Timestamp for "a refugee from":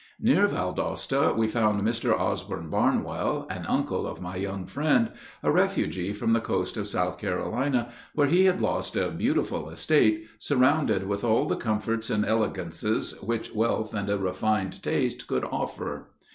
5.43-6.33